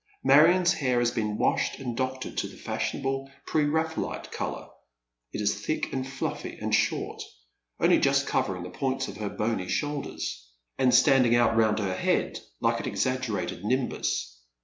[0.23, 4.67] Marion's hair has been washed and doctored to the fashionable pre Raphaelite colour.
[5.31, 7.21] It is thick and fluffy, »Jiid short,
[7.79, 10.09] only just covering the points of her bony shoulder.
[10.09, 10.57] frl Dead Merits Shoet.
[10.83, 14.41] and standing ont ronnd her head like an exaggerated nimbus.